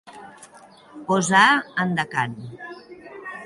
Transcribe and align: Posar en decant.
Posar 1.11 1.43
en 1.85 1.95
decant. 2.01 2.37